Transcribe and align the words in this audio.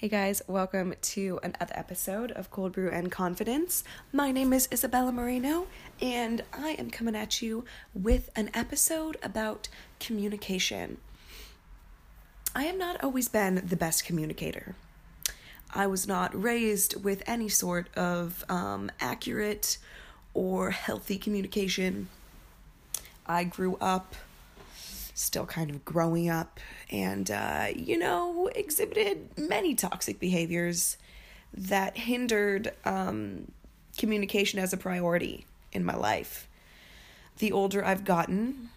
Hey 0.00 0.08
guys, 0.08 0.40
welcome 0.46 0.94
to 0.98 1.38
another 1.42 1.74
episode 1.74 2.32
of 2.32 2.50
Cold 2.50 2.72
Brew 2.72 2.88
and 2.88 3.12
Confidence. 3.12 3.84
My 4.14 4.32
name 4.32 4.54
is 4.54 4.66
Isabella 4.72 5.12
Moreno, 5.12 5.66
and 6.00 6.42
I 6.54 6.70
am 6.70 6.88
coming 6.88 7.14
at 7.14 7.42
you 7.42 7.66
with 7.92 8.30
an 8.34 8.48
episode 8.54 9.18
about 9.22 9.68
communication. 9.98 10.96
I 12.54 12.62
have 12.62 12.78
not 12.78 13.04
always 13.04 13.28
been 13.28 13.62
the 13.62 13.76
best 13.76 14.06
communicator. 14.06 14.74
I 15.74 15.86
was 15.86 16.08
not 16.08 16.34
raised 16.34 17.04
with 17.04 17.22
any 17.26 17.50
sort 17.50 17.94
of 17.94 18.42
um, 18.48 18.90
accurate 19.00 19.76
or 20.32 20.70
healthy 20.70 21.18
communication. 21.18 22.08
I 23.26 23.44
grew 23.44 23.76
up 23.82 24.14
still 25.20 25.46
kind 25.46 25.70
of 25.70 25.84
growing 25.84 26.28
up 26.30 26.58
and, 26.90 27.30
uh, 27.30 27.66
you 27.76 27.98
know, 27.98 28.48
exhibited 28.54 29.28
many 29.36 29.74
toxic 29.74 30.18
behaviors 30.18 30.96
that 31.52 31.96
hindered 31.96 32.72
um, 32.84 33.50
communication 33.98 34.58
as 34.58 34.72
a 34.72 34.76
priority 34.76 35.46
in 35.72 35.84
my 35.84 35.94
life. 35.94 36.48
The 37.38 37.52
older 37.52 37.84
I've 37.84 38.04
gotten, 38.04 38.70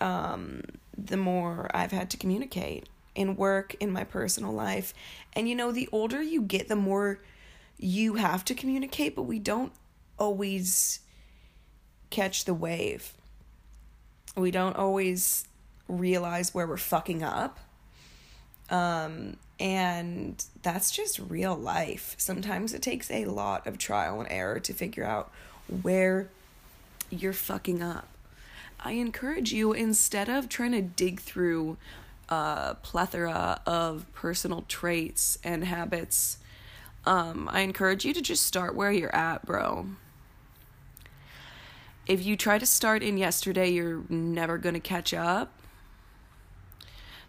um, 0.00 0.62
the 0.96 1.16
more 1.16 1.70
I've 1.74 1.92
had 1.92 2.10
to 2.10 2.16
communicate 2.16 2.88
in 3.14 3.36
work, 3.36 3.76
in 3.78 3.90
my 3.90 4.04
personal 4.04 4.52
life. 4.52 4.94
And, 5.34 5.48
you 5.48 5.54
know, 5.54 5.70
the 5.70 5.88
older 5.92 6.22
you 6.22 6.42
get, 6.42 6.68
the 6.68 6.76
more 6.76 7.20
you 7.78 8.14
have 8.14 8.44
to 8.46 8.54
communicate, 8.54 9.14
but 9.14 9.22
we 9.22 9.38
don't 9.38 9.72
always 10.18 11.00
catch 12.10 12.44
the 12.44 12.54
wave. 12.54 13.12
We 14.36 14.50
don't 14.50 14.76
always 14.76 15.46
realize 15.88 16.54
where 16.54 16.66
we're 16.66 16.76
fucking 16.76 17.22
up. 17.22 17.58
Um, 18.70 19.36
and 19.60 20.44
that's 20.62 20.90
just 20.90 21.18
real 21.18 21.54
life. 21.54 22.14
Sometimes 22.18 22.74
it 22.74 22.82
takes 22.82 23.10
a 23.10 23.26
lot 23.26 23.66
of 23.66 23.78
trial 23.78 24.20
and 24.20 24.30
error 24.30 24.58
to 24.60 24.72
figure 24.72 25.04
out 25.04 25.30
where 25.82 26.28
you're 27.10 27.32
fucking 27.32 27.82
up. 27.82 28.08
I 28.80 28.92
encourage 28.92 29.52
you, 29.52 29.72
instead 29.72 30.28
of 30.28 30.48
trying 30.48 30.72
to 30.72 30.82
dig 30.82 31.20
through 31.20 31.76
a 32.28 32.76
plethora 32.82 33.60
of 33.66 34.06
personal 34.12 34.64
traits 34.68 35.38
and 35.44 35.64
habits, 35.64 36.38
um, 37.06 37.48
I 37.52 37.60
encourage 37.60 38.04
you 38.04 38.12
to 38.14 38.20
just 38.20 38.44
start 38.44 38.74
where 38.74 38.92
you're 38.92 39.14
at, 39.14 39.46
bro. 39.46 39.86
If 42.06 42.24
you 42.24 42.36
try 42.36 42.58
to 42.58 42.66
start 42.66 43.02
in 43.02 43.16
yesterday, 43.16 43.70
you're 43.70 44.02
never 44.10 44.58
going 44.58 44.74
to 44.74 44.80
catch 44.80 45.14
up. 45.14 45.52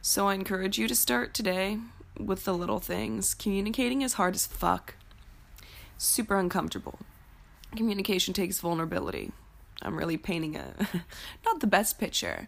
So 0.08 0.28
I 0.28 0.36
encourage 0.36 0.78
you 0.78 0.88
to 0.88 0.94
start 0.94 1.34
today 1.34 1.80
with 2.20 2.46
the 2.46 2.54
little 2.54 2.80
things. 2.80 3.34
Communicating 3.34 4.04
is 4.04 4.14
hard 4.14 4.36
as 4.36 4.46
fuck, 4.46 4.94
super 5.98 6.38
uncomfortable. 6.38 7.00
Communication 7.76 8.32
takes 8.32 8.60
vulnerability. 8.60 9.32
I'm 9.82 9.98
really 9.98 10.18
painting 10.18 10.58
a 10.58 10.76
not 11.46 11.60
the 11.60 11.66
best 11.66 11.98
picture, 11.98 12.48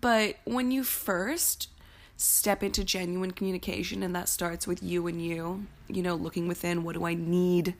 but 0.00 0.36
when 0.44 0.70
you 0.70 0.82
first 0.82 1.68
step 2.16 2.62
into 2.62 2.82
genuine 2.82 3.32
communication 3.32 4.02
and 4.02 4.16
that 4.16 4.30
starts 4.30 4.66
with 4.66 4.82
you 4.82 5.06
and 5.06 5.20
you, 5.20 5.66
you 5.88 6.02
know, 6.02 6.14
looking 6.14 6.48
within, 6.48 6.82
what 6.82 6.94
do 6.94 7.04
I 7.04 7.12
need 7.12 7.74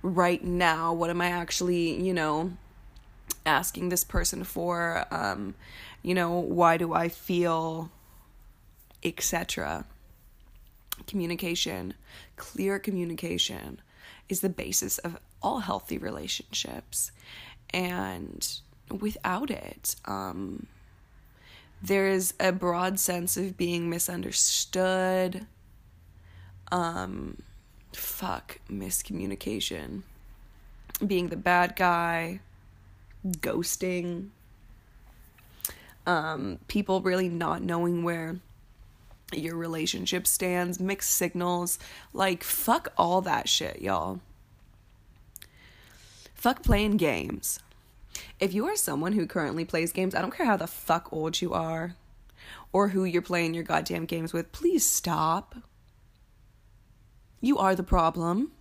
right 0.00 0.42
now? 0.42 0.94
What 0.94 1.10
am 1.10 1.20
I 1.20 1.28
actually, 1.28 2.02
you 2.02 2.14
know, 2.14 2.52
asking 3.44 3.90
this 3.90 4.02
person 4.02 4.44
for? 4.44 5.04
Um, 5.10 5.56
you 6.02 6.14
know, 6.14 6.30
why 6.38 6.78
do 6.78 6.94
I 6.94 7.10
feel 7.10 7.90
etc. 9.04 9.84
Communication, 11.06 11.94
clear 12.36 12.78
communication, 12.78 13.80
is 14.28 14.40
the 14.40 14.48
basis 14.48 14.98
of 14.98 15.18
all 15.42 15.60
healthy 15.60 15.98
relationships. 15.98 17.12
And 17.70 18.46
without 19.00 19.50
it, 19.50 19.96
um, 20.04 20.66
there 21.82 22.08
is 22.08 22.34
a 22.38 22.52
broad 22.52 23.00
sense 23.00 23.36
of 23.36 23.56
being 23.56 23.90
misunderstood. 23.90 25.46
Um, 26.70 27.42
fuck, 27.92 28.58
miscommunication. 28.70 30.02
Being 31.04 31.28
the 31.28 31.36
bad 31.36 31.74
guy, 31.74 32.40
ghosting, 33.26 34.28
um, 36.06 36.58
people 36.68 37.00
really 37.00 37.28
not 37.28 37.62
knowing 37.62 38.04
where 38.04 38.38
your 39.38 39.56
relationship 39.56 40.26
stands, 40.26 40.80
mixed 40.80 41.10
signals. 41.10 41.78
Like, 42.12 42.42
fuck 42.42 42.92
all 42.96 43.20
that 43.22 43.48
shit, 43.48 43.80
y'all. 43.80 44.20
Fuck 46.34 46.62
playing 46.62 46.96
games. 46.96 47.60
If 48.40 48.52
you 48.52 48.66
are 48.66 48.76
someone 48.76 49.12
who 49.12 49.26
currently 49.26 49.64
plays 49.64 49.92
games, 49.92 50.14
I 50.14 50.20
don't 50.20 50.34
care 50.34 50.46
how 50.46 50.56
the 50.56 50.66
fuck 50.66 51.12
old 51.12 51.40
you 51.40 51.52
are 51.52 51.94
or 52.72 52.88
who 52.88 53.04
you're 53.04 53.22
playing 53.22 53.54
your 53.54 53.62
goddamn 53.62 54.06
games 54.06 54.32
with, 54.32 54.52
please 54.52 54.86
stop. 54.86 55.54
You 57.40 57.58
are 57.58 57.74
the 57.74 57.82
problem. 57.82 58.52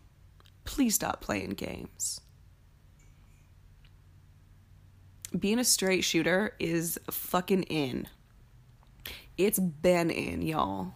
Please 0.66 0.96
stop 0.96 1.22
playing 1.22 1.52
games. 1.52 2.22
Being 5.38 5.60
a 5.60 5.64
straight 5.64 6.04
shooter 6.04 6.56
is 6.60 7.00
fucking 7.10 7.64
in. 7.64 8.08
It's 9.38 9.60
been 9.60 10.10
in, 10.10 10.42
y'all. 10.42 10.94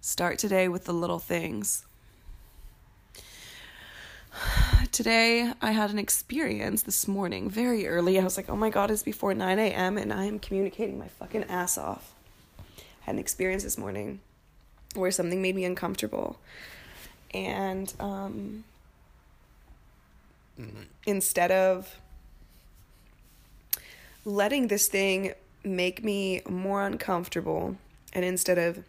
Start 0.00 0.38
today 0.38 0.68
with 0.68 0.84
the 0.84 0.92
little 0.92 1.18
things. 1.18 1.84
Today, 4.92 5.52
I 5.60 5.72
had 5.72 5.90
an 5.90 5.98
experience 5.98 6.82
this 6.82 7.08
morning, 7.08 7.50
very 7.50 7.88
early. 7.88 8.20
I 8.20 8.22
was 8.22 8.36
like, 8.36 8.48
oh 8.48 8.54
my 8.54 8.70
god, 8.70 8.92
it's 8.92 9.02
before 9.02 9.34
9 9.34 9.58
a.m., 9.58 9.98
and 9.98 10.12
I 10.12 10.26
am 10.26 10.38
communicating 10.38 10.98
my 10.98 11.08
fucking 11.08 11.44
ass 11.44 11.76
off. 11.76 12.14
I 12.68 13.06
had 13.06 13.16
an 13.16 13.18
experience 13.18 13.64
this 13.64 13.76
morning 13.76 14.20
where 14.94 15.10
something 15.10 15.42
made 15.42 15.56
me 15.56 15.64
uncomfortable. 15.64 16.38
And 17.32 17.92
um, 17.98 18.62
instead 21.06 21.50
of 21.50 21.98
letting 24.24 24.68
this 24.68 24.86
thing 24.86 25.34
make 25.64 26.04
me 26.04 26.42
more 26.48 26.84
uncomfortable 26.86 27.76
and 28.12 28.24
instead 28.24 28.58
of 28.58 28.84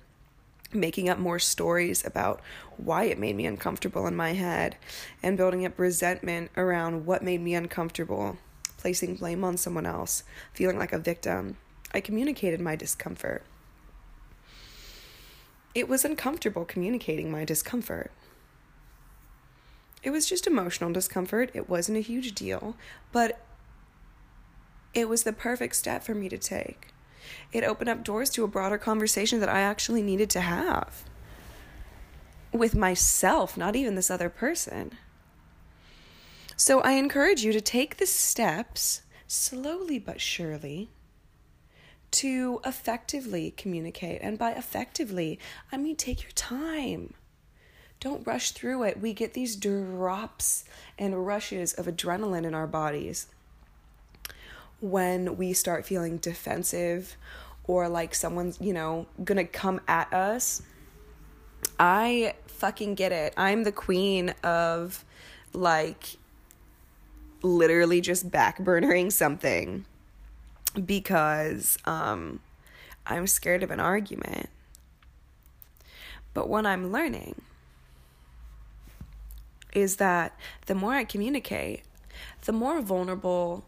making 0.74 1.10
up 1.10 1.18
more 1.18 1.40
stories 1.40 2.06
about 2.06 2.42
why 2.78 3.06
it 3.06 3.18
made 3.18 3.36
me 3.36 3.46
uncomfortable 3.46 4.08
in 4.08 4.16
my 4.16 4.34
head 4.34 4.76
and 5.24 5.38
building 5.38 5.66
up 5.66 5.80
resentment 5.80 6.52
around 6.58 7.06
what 7.06 7.24
made 7.24 7.42
me 7.42 7.56
uncomfortable, 7.56 8.38
placing 8.78 9.16
blame 9.16 9.44
on 9.44 9.58
someone 9.58 9.86
else, 9.86 10.24
feeling 10.54 10.78
like 10.78 10.92
a 10.92 11.00
victim, 11.00 11.58
I 11.94 12.02
communicated 12.02 12.60
my 12.60 12.76
discomfort. 12.76 13.44
It 15.74 15.88
was 15.88 16.06
uncomfortable 16.06 16.66
communicating 16.66 17.32
my 17.32 17.46
discomfort. 17.46 18.12
It 20.04 20.12
was 20.12 20.28
just 20.28 20.46
emotional 20.46 20.92
discomfort. 20.94 21.52
It 21.54 21.70
wasn't 21.70 21.98
a 21.98 22.02
huge 22.02 22.36
deal, 22.36 22.76
but 23.12 23.40
it 24.96 25.10
was 25.10 25.24
the 25.24 25.34
perfect 25.34 25.76
step 25.76 26.04
for 26.04 26.16
me 26.16 26.30
to 26.30 26.38
take. 26.38 26.88
It 27.52 27.64
opened 27.64 27.90
up 27.90 28.04
doors 28.04 28.30
to 28.32 28.44
a 28.44 28.48
broader 28.48 28.78
conversation 28.78 29.42
that 29.42 29.50
I 29.50 29.60
actually 29.60 30.02
needed 30.02 30.30
to 30.32 30.42
have 30.42 31.04
with 32.52 32.74
myself, 32.74 33.58
not 33.58 33.76
even 33.76 33.96
this 33.96 34.10
other 34.10 34.30
person. 34.30 34.94
So 36.56 36.80
I 36.80 36.94
encourage 36.94 37.44
you 37.44 37.52
to 37.52 37.60
take 37.62 37.98
the 37.98 38.06
steps 38.06 39.02
slowly 39.28 40.00
but 40.00 40.22
surely 40.22 40.90
to 42.12 42.62
effectively 42.66 43.52
communicate. 43.52 44.22
And 44.22 44.38
by 44.38 44.52
effectively, 44.52 45.38
I 45.72 45.78
mean 45.78 45.98
take 45.98 46.24
your 46.24 46.32
time. 46.32 47.14
Don't 48.00 48.26
rush 48.26 48.52
through 48.52 48.84
it. 48.84 49.02
We 49.02 49.14
get 49.14 49.34
these 49.34 49.58
drops 49.58 50.64
and 50.98 51.26
rushes 51.26 51.74
of 51.74 51.88
adrenaline 51.88 52.46
in 52.46 52.54
our 52.54 52.68
bodies 52.68 53.28
when 54.82 55.38
we 55.38 55.54
start 55.54 55.86
feeling 55.86 56.18
defensive 56.18 57.18
or 57.66 57.90
like 57.90 58.14
someone's, 58.14 58.60
you 58.62 58.74
know, 58.74 59.08
gonna 59.24 59.46
come 59.46 59.82
at 59.88 60.14
us. 60.14 60.62
I 61.80 62.36
fucking 62.48 62.96
get 62.96 63.12
it. 63.12 63.34
I'm 63.38 63.64
the 63.64 63.72
queen 63.72 64.30
of 64.44 65.04
like 65.54 66.18
literally 67.42 68.02
just 68.02 68.30
backburnering 68.30 69.12
something 69.12 69.86
because 70.86 71.78
um 71.86 72.40
I'm 73.06 73.28
scared 73.28 73.64
of 73.64 73.72
an 73.72 73.80
argument. 73.80 74.50
But 76.34 76.50
what 76.50 76.66
I'm 76.66 76.92
learning 76.92 77.42
is 79.74 79.98
that 79.98 80.38
the 80.66 80.76
more 80.76 80.94
I 80.94 81.04
communicate, 81.04 81.84
the 82.46 82.52
more 82.52 82.82
vulnerable 82.82 83.66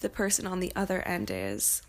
the 0.00 0.08
person 0.08 0.46
on 0.46 0.60
the 0.60 0.72
other 0.74 1.02
end 1.02 1.30
is. 1.30 1.82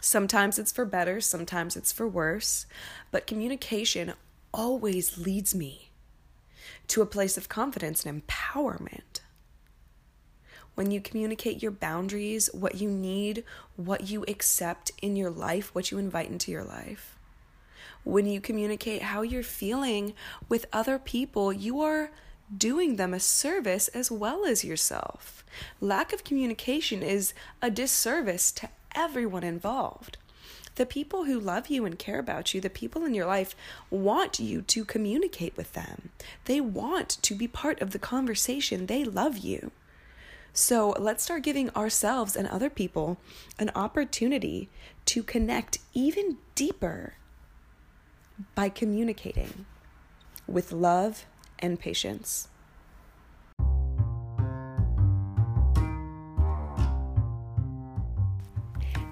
Sometimes 0.00 0.58
it's 0.58 0.72
for 0.72 0.84
better, 0.84 1.20
sometimes 1.20 1.76
it's 1.76 1.92
for 1.92 2.06
worse, 2.06 2.66
but 3.10 3.26
communication 3.26 4.14
always 4.54 5.18
leads 5.18 5.54
me 5.54 5.90
to 6.86 7.02
a 7.02 7.06
place 7.06 7.36
of 7.36 7.48
confidence 7.48 8.06
and 8.06 8.26
empowerment. 8.26 9.20
When 10.74 10.92
you 10.92 11.00
communicate 11.00 11.60
your 11.60 11.72
boundaries, 11.72 12.48
what 12.52 12.76
you 12.76 12.88
need, 12.88 13.42
what 13.74 14.08
you 14.08 14.24
accept 14.28 14.92
in 15.02 15.16
your 15.16 15.30
life, 15.30 15.74
what 15.74 15.90
you 15.90 15.98
invite 15.98 16.30
into 16.30 16.52
your 16.52 16.62
life, 16.62 17.18
when 18.04 18.26
you 18.26 18.40
communicate 18.40 19.02
how 19.02 19.22
you're 19.22 19.42
feeling 19.42 20.14
with 20.48 20.66
other 20.72 20.98
people, 20.98 21.52
you 21.52 21.80
are 21.80 22.10
doing 22.56 22.96
them 22.96 23.12
a 23.12 23.20
service 23.20 23.88
as 23.88 24.10
well 24.10 24.44
as 24.44 24.64
yourself. 24.64 25.44
Lack 25.80 26.12
of 26.12 26.24
communication 26.24 27.02
is 27.02 27.34
a 27.60 27.70
disservice 27.70 28.52
to 28.52 28.68
everyone 28.94 29.44
involved. 29.44 30.16
The 30.76 30.86
people 30.86 31.24
who 31.24 31.40
love 31.40 31.68
you 31.68 31.84
and 31.84 31.98
care 31.98 32.20
about 32.20 32.54
you, 32.54 32.60
the 32.60 32.70
people 32.70 33.04
in 33.04 33.12
your 33.12 33.26
life, 33.26 33.56
want 33.90 34.38
you 34.38 34.62
to 34.62 34.84
communicate 34.84 35.56
with 35.56 35.72
them. 35.72 36.10
They 36.44 36.60
want 36.60 37.18
to 37.22 37.34
be 37.34 37.48
part 37.48 37.82
of 37.82 37.90
the 37.90 37.98
conversation. 37.98 38.86
They 38.86 39.02
love 39.04 39.38
you. 39.38 39.72
So 40.52 40.90
let's 40.98 41.24
start 41.24 41.42
giving 41.42 41.70
ourselves 41.70 42.36
and 42.36 42.46
other 42.48 42.70
people 42.70 43.18
an 43.58 43.70
opportunity 43.74 44.68
to 45.06 45.22
connect 45.22 45.78
even 45.94 46.38
deeper 46.54 47.14
by 48.54 48.68
communicating 48.68 49.66
with 50.46 50.72
love 50.72 51.26
and 51.58 51.78
patience. 51.78 52.48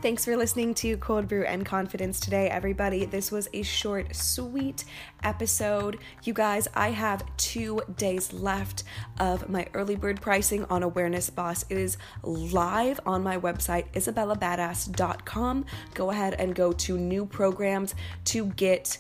Thanks 0.06 0.25
for 0.25 0.37
listening 0.37 0.72
to 0.75 0.96
Cold 0.98 1.26
Brew 1.26 1.44
and 1.44 1.66
Confidence 1.66 2.20
today, 2.20 2.48
everybody. 2.48 3.06
This 3.06 3.32
was 3.32 3.48
a 3.52 3.62
short, 3.62 4.14
sweet 4.14 4.84
episode. 5.25 5.98
You 6.22 6.32
guys, 6.32 6.69
I 6.75 6.90
have 6.90 7.25
two 7.38 7.81
days 7.96 8.32
left 8.32 8.84
of 9.19 9.48
my 9.48 9.66
early 9.75 9.96
bird 9.96 10.20
pricing 10.20 10.64
on 10.66 10.84
Awareness 10.84 11.28
Boss. 11.28 11.64
It 11.70 11.78
is 11.78 11.96
live 12.22 13.00
on 13.04 13.25
my 13.25 13.37
website, 13.37 13.90
isabellabadass.com. 13.94 15.64
Go 15.94 16.10
ahead 16.12 16.34
and 16.34 16.54
go 16.54 16.70
to 16.70 16.98
new 16.98 17.26
programs 17.26 17.96
to 18.26 18.46
get 18.46 18.98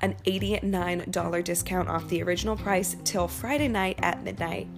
an 0.00 0.14
$89 0.26 1.44
discount 1.44 1.88
off 1.88 2.08
the 2.08 2.22
original 2.22 2.56
price 2.56 2.96
till 3.04 3.28
Friday 3.28 3.68
night 3.68 3.98
at 4.02 4.22
midnight. 4.22 4.68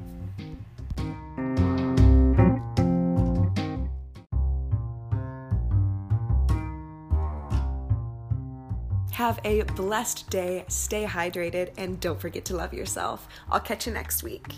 Have 9.13 9.41
a 9.45 9.63
blessed 9.63 10.31
day, 10.31 10.65
stay 10.69 11.05
hydrated, 11.05 11.73
and 11.77 11.99
don't 11.99 12.21
forget 12.21 12.45
to 12.45 12.57
love 12.57 12.73
yourself. 12.73 13.27
I'll 13.51 13.59
catch 13.59 13.89
you 13.89 13.93
next 13.93 14.23
week. 14.23 14.55